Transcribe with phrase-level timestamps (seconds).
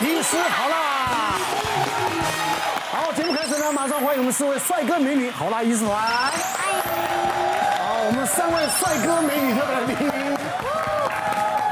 [0.00, 0.76] 医师好啦。
[2.92, 5.96] 好，节目开始呢，马上欢迎我们四位帅哥美女好啦医师团。
[5.96, 6.30] 好，
[8.06, 9.96] 我们三位帅哥美女特别来宾。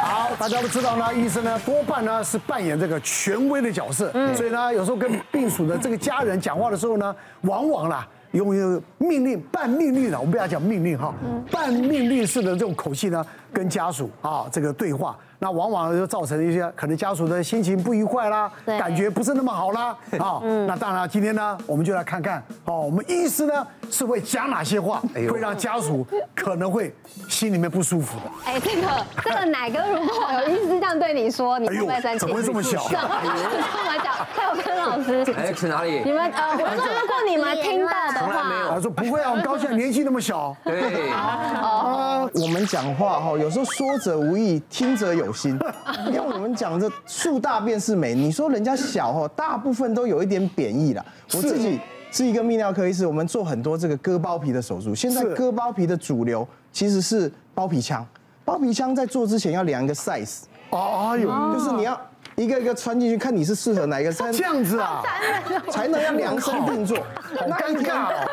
[0.03, 8.09] 好，大家都知道呢，医生呢多半呢是扮演这个权威的角色，所以呢有时候跟病属的这个家人讲话的时候呢，往往啦。
[8.33, 11.15] 用一个命令、半命令的，我们不要讲命令哈，
[11.51, 15.17] 半命令式的这种口气呢，跟家属啊这个对话。
[15.39, 26.95] 那往往就造成一些可能家属的心情不愉快啦，感觉不是那么好啦， 啊，那当然今天呢，我们就来看看，哦，我们医师呢是会讲哪些话，会让家属可能会
[27.29, 28.25] 心里面不舒服的。
[28.47, 32.19] 哎，这个这个奶哥，如果有医师这样对你说，你会不会生气？
[32.19, 32.83] 怎么会这么小？
[32.89, 33.09] 怎么
[34.03, 34.15] 讲？
[34.35, 36.03] 还有跟老师，哎，去哪里？
[36.03, 40.57] 你们呃，我说如果你们听到的话，他说不会啊，我高兴，年纪那么小。
[40.65, 45.26] 对，哦，我们讲话哈，有时候说者无意，听者有。
[45.27, 45.59] 有心，
[46.07, 48.15] 因为我们讲这树大便是美。
[48.15, 51.05] 你说人家小哦，大部分都有一点贬义了。
[51.35, 51.79] 我自己
[52.11, 54.95] 是一个泌尿科医师，我们做很多这个割包皮的手术。
[54.95, 58.07] 现在割包皮的主流其实是包皮腔，
[58.45, 60.43] 包皮腔在做之前要量一个 size。
[60.71, 62.01] 哦，有，就是你要
[62.37, 64.13] 一个一个穿进去，看你是适合哪一个。
[64.13, 65.03] 这样子啊，
[65.71, 66.99] 才能要量身定做。
[66.99, 68.29] 好尴尬哦，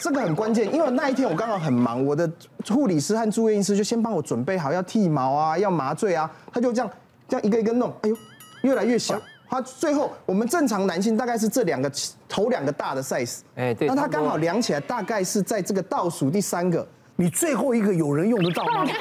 [0.00, 2.30] 这个很关键，因为那一天我刚好很忙，我的
[2.68, 6.90] 护理师和住院医师就先帮我准备好要剃毛啊，要麻醉啊，他就这样
[7.28, 8.16] 这样一个一个弄，哎呦，
[8.62, 9.20] 越来越小。
[9.50, 11.90] 他最后我们正常男性大概是这两个
[12.28, 16.86] 头两个大的 size，哎对，那他刚好量起来大概是在这个倒数第三个。
[17.20, 18.84] 你最后一个有人用得到吗？
[18.86, 18.92] 我也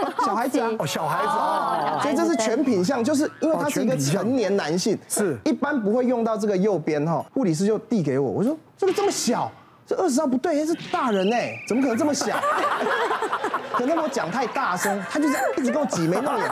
[0.00, 7.22] 有小孩子啊，哦，小孩子啊，所以这是全品相，就是因为他是一个成年男性，是一般不会用到这个右边哈。
[7.34, 9.52] 护理师就递给我，我说这个这么小，
[9.86, 12.34] 这二十号不对，是大人哎，怎么可能这么小？
[13.76, 16.50] 可能我讲太大声，他就这样一直跟我挤眉弄眼。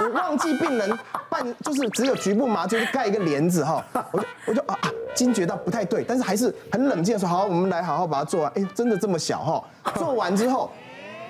[0.00, 0.98] 我忘记病人
[1.28, 8.52] 半就是只有局部麻醉，盖一个帘子哈， 我就我就啊啊惊觉到不太对，但是还是很冷静的说好，我们来好好把它做完。
[8.54, 9.64] 哎，真的这么小哈？
[9.98, 10.70] 做完之后，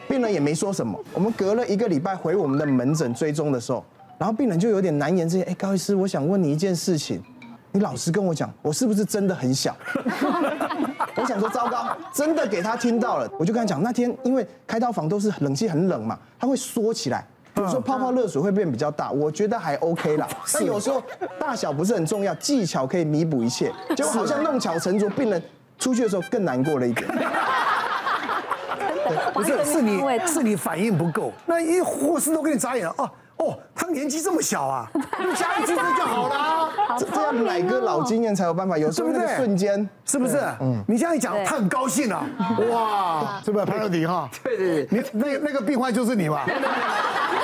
[0.09, 0.99] 病人也没说什么。
[1.12, 3.84] 我们隔了一个礼拜回我们的门诊追踪的时候，
[4.19, 5.45] 然后病人就有点难言之隐。
[5.45, 7.22] 哎，高医师，我想问你一件事情，
[7.72, 9.77] 你老实跟我讲，我是不是真的很小？
[11.17, 13.28] 我想说糟糕，真的给他听到了。
[13.39, 17.27] 我就跟他讲，那天因为开刀房都是冷气很冷嘛，他会缩起来。
[17.59, 20.29] 比如说泡泡热水会变比较大，我觉得还 OK 啦。
[20.55, 21.03] 但有时候
[21.41, 23.73] 大小不是很重要，技巧可以弥补一切。
[23.97, 25.43] 就好像弄巧成拙，病人
[25.79, 27.09] 出去的时候更难过了一点。
[29.35, 31.33] 不是，是你是你反应不够。
[31.47, 33.11] 那一护士都给你眨眼了哦。
[33.39, 34.91] 哦，他年纪这么小啊，
[35.23, 36.69] 就加一句就好了。
[36.99, 40.39] 这这样乃哥老经验才有办法，有时候那个瞬间是不是？
[40.61, 42.27] 嗯，你这样一讲，他很高兴啊。
[42.71, 44.29] 哇，是不是潘若迪哈？
[44.43, 46.45] 对对对，你那那个病患就是你吧？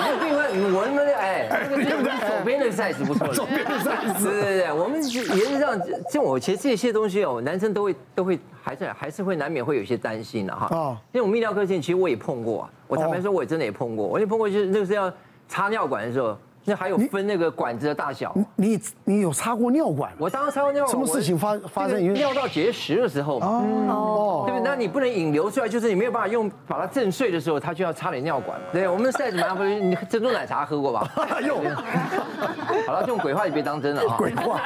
[0.04, 0.44] 那个病患，
[0.74, 3.28] 我们哎，那个左边的 size 不错。
[3.32, 10.68] 左边的 size，对对对，我们原则上，像我其实这些东西哦，男生都会都会还是还是会难免会有些担心的哈。
[10.70, 15.12] 哦，因为我们泌尿科线其实我也碰过，我坦白说，我也真的也碰过，我也碰过，就是那个是要。
[15.46, 18.34] 插尿管的时候，那还有分那个管子的大小。
[18.56, 20.10] 你你有插过尿管？
[20.18, 20.90] 我当时插过尿管。
[20.90, 22.12] 什么事情发发生？
[22.14, 23.46] 尿道结石的时候嘛。
[23.90, 24.44] 哦。
[24.46, 24.64] 对不对？
[24.64, 28.66] 那你不能引流出来，就是你没有办法用把它震碎的时候，它就要插点尿管嘛。
[28.72, 31.06] 对，我们 size 蛮不，你珍珠奶茶喝过吧？
[31.46, 31.62] 用。
[32.86, 34.16] 好了，这种鬼话你别当真了啊。
[34.16, 34.60] 鬼话。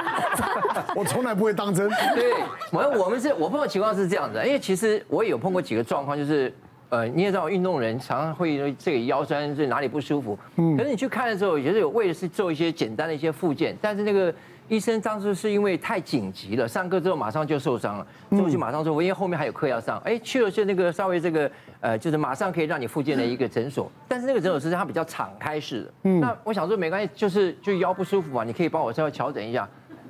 [0.94, 1.88] 我从来不会当真。
[2.14, 2.34] 对，
[2.70, 6.54] 我们我们是我碰到情况是这样子，因为其实我也有碰过几个状况，就是。
[6.90, 10.38] 呃，你也知道，运动人常常会这个腰酸，这哪里不舒服。
[10.56, 10.76] 嗯。
[10.76, 14.34] 可是你去看的时候，也是有为的是做一些简单的一些复健，但是那个
[14.68, 21.50] 医生当时是因为太紧急了，上课之后马上就受伤了，之后就马上说，因为后面还有课要上，哎，去了是那个稍微这个
[21.80, 25.92] 呃，就是马上可以让你复健的一个诊所，但是那个诊所是它比较敞开式的。
[26.04, 26.20] 嗯。
[26.20, 29.68] 那我想说没关系，就是就腰不舒服嘛，你可以帮我稍微调整一下。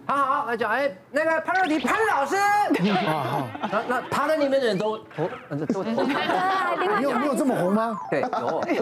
[0.08, 5.28] 好好来讲，哎，那个潘若迪潘老师，啊好，那那他在那边的人都头，
[5.70, 7.94] 都头，你有你有这么红吗？
[8.10, 8.28] 对，有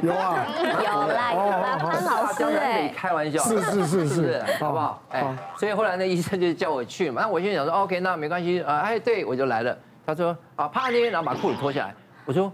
[0.02, 5.02] 有啊，有啦有啦，潘老师哎，开玩笑，是是是是，好不好？
[5.10, 9.76] 哎，所以后来那医生就叫我去嘛，那我现在想说，OK，那没关系啊，哎，对我就来了。
[10.06, 11.94] 他说啊，潘若迪，然后把裤子脱下来，
[12.24, 12.52] 我说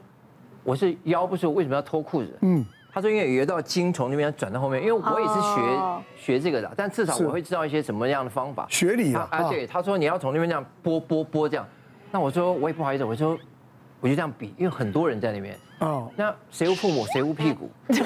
[0.64, 2.38] 我是腰不舒服，为什么要脱裤子？
[2.40, 2.64] 嗯。
[2.94, 6.02] 他说：“因为有一道筋从那边转到后面，因为我也是学、oh.
[6.14, 8.66] 学这个的，但至少我会知道一些什么样的方法。
[8.68, 11.66] 学理啊，啊，对，他说你要从那边这样拨拨拨这样，
[12.10, 13.38] 那我说我也不好意思，我说
[14.00, 15.56] 我就这样比，因为很多人在那边。
[15.78, 17.68] 哦，那谁无父母谁无屁股？
[17.88, 17.98] 对，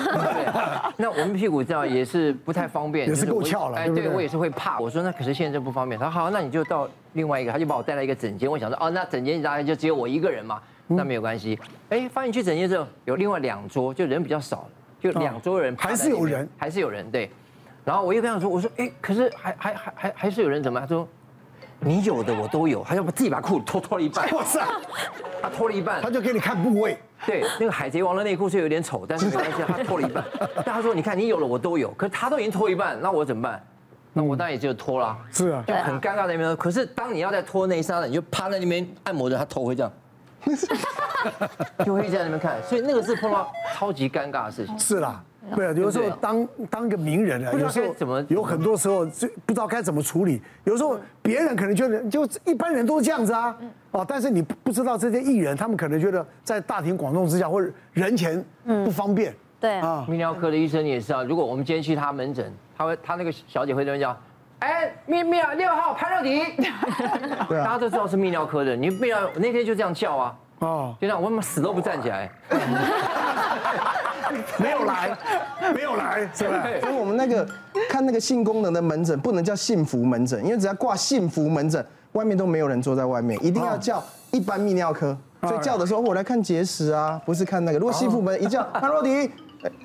[0.97, 3.77] 那我们屁股这样也是不太方便，也是够翘了。
[3.77, 4.79] 哎，对我也是会怕。
[4.79, 6.01] 我说那可是现在这不方便。
[6.01, 8.51] 他说好，那你就到另外一个，他就把我带来一个整间。
[8.51, 11.59] 我想说哦，那整间大概就只有我一个人嘛，那没有关系。
[11.91, 14.69] 哎，发现去整间之后有另外两桌，就人比较少。
[14.99, 17.31] 就两桌人，还是有人，还是有人，对。
[17.85, 20.81] 然后我又跟他说，我说，哎，可是还还还还还是有人怎么？
[20.81, 21.07] 他说，
[21.79, 24.29] 你有的我都有，他要不自己把裤子脱脱了一半。
[24.33, 24.65] 哇塞，
[25.43, 26.99] 他脱了一半，他就给你看部位。
[27.27, 30.25] 对，那个海贼王的内裤是有点丑，但是没关系， 他脱了一半。
[30.65, 33.63] 但他说，你看你有了我都有，可是他都已经脱一半，那我怎么办？
[34.15, 35.17] 那我当然也就脱了。
[35.31, 36.57] 是啊，就很尴尬的那边。
[36.57, 39.93] 可是当你要在脱那一刹那，你就趴在那边按摩着，他头会这样。
[41.85, 44.79] 就会在那边看，所以那个是碰到超级尴尬的事情。
[44.79, 45.23] 是啦，
[45.55, 50.41] 对啊，有时候当当个名人啊，有时候怎么有很多时候就不知道该怎么处理。
[50.65, 53.57] 有时候别人可能觉得就一般人都是这样子啊，
[53.91, 59.35] 哦，但是你不知道这些艺人，他们可能觉得在大庭广众之下或者人前不方便。
[59.59, 61.23] 对啊，泌尿科的医生也是啊。
[61.23, 64.17] 如果我们今天去他门诊，他会他那个小姐会这么讲，
[64.61, 66.43] 哎，泌泌尿六号潘若迪，
[67.49, 70.35] 大家都知道是泌尿科的，你泌尿那天就这样叫啊。
[70.61, 72.31] 哦，就这样，我们死都不站起来，
[74.59, 75.15] 没有来，
[75.75, 76.65] 没有来，是吧？
[76.81, 77.47] 所以我们那个
[77.91, 85.15] 看那个性功能的门诊，不能叫幸福门诊，因为只要挂幸福门诊，外面都没有人坐在外面，一定要叫一般泌尿科。
[85.43, 87.79] 所以叫的时候，我来看结石啊，不是看那个。
[87.79, 89.31] 如果幸福门一叫潘若迪，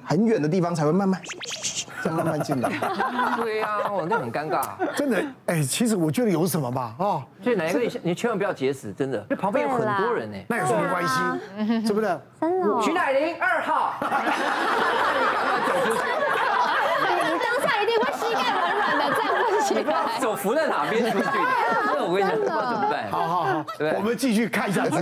[0.06, 1.22] 很远的地方才会慢慢。
[2.04, 2.70] 再慢慢进来。
[3.38, 4.62] 对呀，我，那很尴尬。
[4.96, 11.86] 真的，哎，其实我觉得有什么吧，哦，所以哪一个你你千万不要节食，真的，那旁边有很多人呢，那有什么关系？
[11.88, 12.08] 是不是？
[12.40, 12.82] 真的。
[12.82, 13.94] 徐乃麟二号。
[14.02, 16.02] 你赶快走出去。
[17.24, 19.04] 你当下一定会膝盖软软的
[20.22, 21.26] 手扶在哪边出去？
[21.86, 23.12] 那我跟你讲，不知道怎么办。
[23.12, 23.66] 好好好，
[23.98, 25.02] 我们继续看一下这个。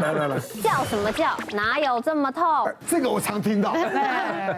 [0.00, 0.38] 来来来。
[0.62, 1.36] 叫什么叫？
[1.52, 2.44] 哪有这么痛？
[2.86, 3.74] 这个我常听到。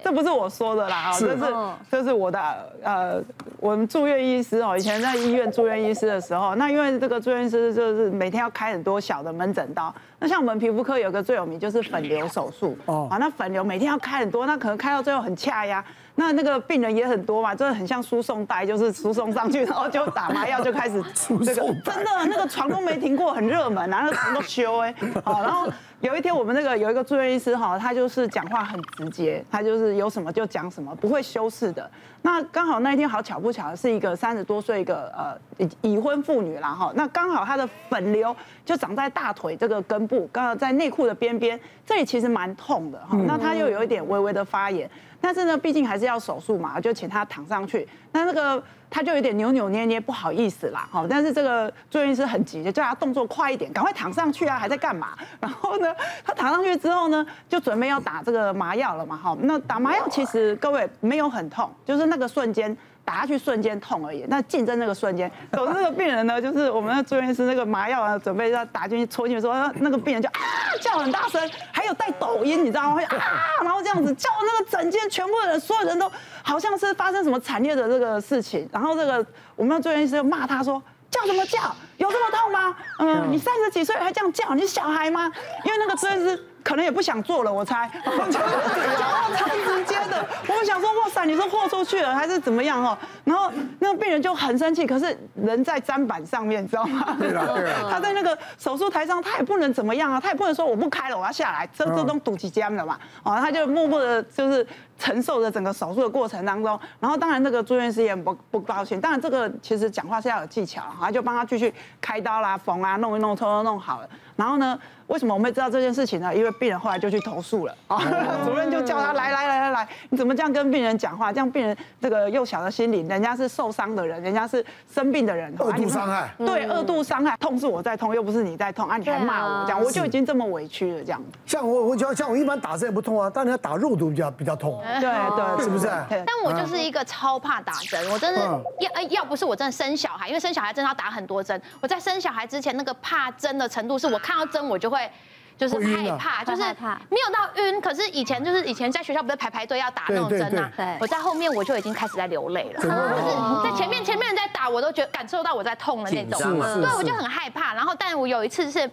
[0.02, 1.54] 这不是我说的啦，这是
[1.90, 2.40] 这是我的
[2.82, 3.22] 呃，
[3.58, 15.84] 我们住院医师哦，以前在医院住院医师的时候，那因为这个住院医师就是每天要开很多小的门诊刀，那像我们皮肤科有个最有名就是粉瘤手术哦，啊，那粉瘤每天要开很多，那可能开到最后很恰呀，
[16.18, 21.00] 那那个病人也很多嘛，真的很像输送带，就是输送上去，然后就打麻药就开始
[21.46, 24.92] 这个真的那个床都没停过，很热门，然后床都修哎，
[25.24, 25.72] 好，然后。
[26.00, 31.90] 有一天，我们那个有一个住院医师哈，他就是讲话很直接，他就是有什么就讲什么，不会修饰的。
[32.22, 38.34] 那刚好那一天好巧不巧的是一个三十多岁一个呃已婚妇女啦哈，那刚好她的粉瘤
[38.64, 43.16] 就长在大腿这个根部，刚好在内裤的边边，这里其实蛮痛的哈。
[43.26, 44.88] 那她又有一点微微的发炎，
[45.20, 47.88] 但是呢，毕竟还是要手术嘛，就请她躺上去。
[48.12, 48.62] 那那个。
[48.90, 55.08] 他就有点扭扭捏捏，不好意思啦，哈，但是这个住院医师很急，就叫他动作快一点，赶快躺上去啊，还在干嘛？
[55.40, 55.94] 然后呢，
[56.24, 62.76] 他躺上去之后呢，就准备要打这个麻药了嘛，哈，那打麻药其实各位没有很痛，就是那个瞬间。
[63.08, 70.40] 打下去瞬间痛而已， 那竞争那个瞬间，总之那个病人呢，就是我们的住院医师那个麻药啊，准备要打进去戳进去，说 那个病人就啊
[70.82, 71.40] 叫很大声，
[71.72, 73.00] 还有带抖音，你知道吗？
[73.08, 73.16] 啊，
[73.64, 76.12] 然后这样子叫那个整间全部的人，所有人都
[76.42, 79.24] 好像是发生什么惨烈的这个事情，然后这个
[79.56, 81.74] 我们的住院医师就骂他说，叫什么叫？
[81.96, 82.76] 有这么痛吗？
[82.98, 85.32] 嗯，你三十几岁还这样叫，你是小孩吗？
[85.64, 86.44] 因为那个住院医师。
[86.68, 90.22] 可能也不想做了，我猜，讲话超直接的。
[90.46, 92.96] 我们想说，哇塞，你是豁出去了还是怎么样哦？
[93.24, 97.16] 然后那个病人就很生气，可是人在砧板上面，你知道吗？
[97.18, 97.88] 对啊。
[97.90, 102.98] 他在那个手术台上，他也不能怎么样啊，他也不能说我不开了，我要下来，这这都堵几尖了嘛。
[103.22, 104.66] 哦，他就默默的，就是
[104.98, 106.78] 承受着整个手术的过程当中。
[107.00, 109.00] 然后当然那个住院师也不不高兴。
[109.00, 114.08] 当然这个其实讲话是要有技巧，他就帮他继续开刀啦、缝啊、弄一弄、弄弄弄好了。
[114.38, 114.78] 然后呢？
[115.08, 116.36] 为什么我们会知道这件事情呢？
[116.36, 117.98] 因为病人后来就去投诉了啊，
[118.44, 121.32] 主任就叫他来来来来来，你怎么这样跟病人讲话？
[121.32, 131.18] 这样病人这个幼小的心灵，人家是受伤的人，人家是生病的人，二度伤害，对，二度伤害，痛是我在痛，又不是你在痛啊，你还骂我这样，我就已经这么委屈了这样。
[131.46, 135.08] 像我我像像我一般打针也不痛啊，但你要打肉毒比较比较痛，对
[135.56, 135.88] 对，是不是？
[136.10, 138.40] 但我就是一个超怕打针，我真的
[138.80, 145.10] 要要不是我真的生小孩，因为生小孩真的要打很多针，我在生小孩之前那个怕针的程度，是我看到针我就会。
[145.58, 150.70] 就是害怕，就是没有到晕，可是以前就是以前在学校不是排排队要打那种针啊，
[151.00, 157.74] 我在后面我就已经开始在流泪了，就是在前面前面人在打，我都觉得感受到我在痛的那种，对，我就很害怕。
[157.74, 158.88] 然后，但我有一次是。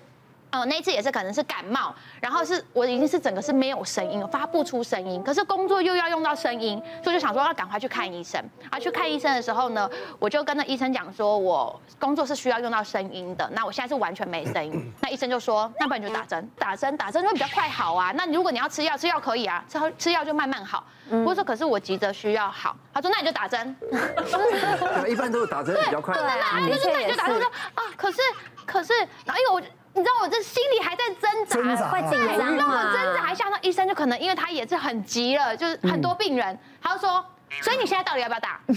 [0.56, 8.42] 哦，那一次也是可能是感冒，然后是我已经是整个是没有声音，发不出声音，可是工作又要用到声音，所以就想说要赶快去看医生。
[8.70, 14.92] 啊去看医生的时候呢，我就跟那医生讲说，我工作是需要用到声音的，那我现在是完全没声音。
[15.02, 18.12] 那医生就说，那不然你就打针，打针打针会比较快好啊。
[18.14, 20.86] 那如果你要吃药，吃药可以啊，吃吃药就慢慢好。
[21.26, 23.76] 我说可是我急着需要好，他说那你就打针。
[25.08, 26.14] 一般都是打针比较快。
[26.16, 28.18] 对啊，就是那你就打针说啊，可是
[28.66, 28.94] 可是，
[29.26, 29.62] 然后因为我。
[29.96, 32.94] 你知道我这心里还在挣扎，会紧张吗？
[32.94, 37.24] 挣扎一下，那医生就可能因为他也是很急了，就是很多病人，他就说
[37.62, 38.60] 所以你现在到底要不要打？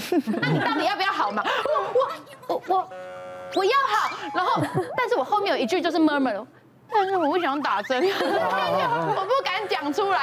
[0.40, 1.42] 那你到底要不要好嘛？
[2.48, 2.88] 我我我
[3.56, 4.62] 我要好，然后
[4.96, 6.46] 但是我后面有一句就是 murmur。
[6.90, 9.26] 但是我不想打针，我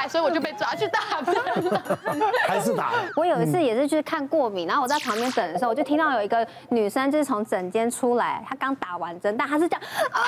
[0.08, 1.82] 所以我就被抓去打针了。
[2.46, 2.92] 还是打？
[3.16, 10.20] 我有一次也是去看过敏，然后我在旁边等的时候，我就听到有一个女生就是从诊间出来，她刚打完针，但她是这样啊，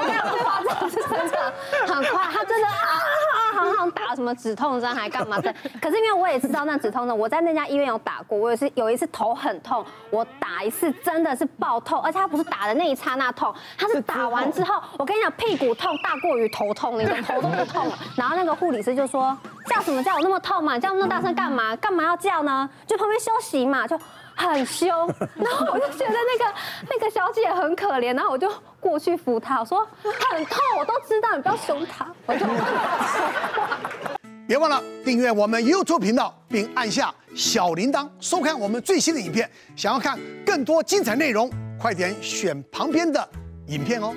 [0.00, 1.52] 这样子发作是真的
[1.86, 5.54] 很快，她真的啊啊，好像打什么止痛针还干嘛的。
[5.80, 15.32] 可是因为我也知道那止痛针，我在那家医院有打过，我也是有一次头很痛，我打一次真的是爆痛，而且他不是打的那一刹那痛，他是打完之后，我跟你讲。
[15.36, 17.98] 屁股痛大过于头痛，那种头都不痛了。
[18.16, 19.36] 然后那个护理师就说
[19.66, 20.78] ：“叫什么叫我那么痛嘛？
[20.78, 21.74] 叫那么大声干嘛？
[21.76, 22.68] 干嘛要叫呢？
[22.86, 23.98] 就旁边休息嘛，就
[24.34, 25.06] 很凶。
[25.36, 26.54] ”然后我就觉得那个
[26.90, 32.46] 那个小姐很可怜，然后我就过去扶她，我说：“很痛，我都知道，你不要凶她。”我就
[34.46, 39.50] 别忘了订阅我们 YouTube 频道，并按下小铃铛，收看我们最新的影片。
[39.74, 43.28] 想要看更多精彩内容，快点选旁边的
[43.66, 44.14] 影片哦。